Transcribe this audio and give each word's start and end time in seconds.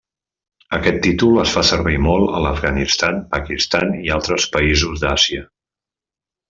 Aquest 0.77 0.95
títol 1.07 1.37
es 1.41 1.53
fa 1.57 1.63
servir 1.71 1.99
molt 2.07 2.33
a 2.39 2.41
l'Afganistan, 2.45 3.21
Pakistan, 3.37 3.95
i 4.09 4.13
altres 4.19 4.51
països 4.59 5.05
d'Àsia. 5.07 5.49